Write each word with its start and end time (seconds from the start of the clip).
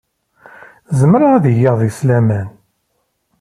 Zemreɣ 0.99 1.31
ad 1.33 1.45
geɣ 1.59 1.75
deg-s 1.81 1.99
laman. 2.07 2.47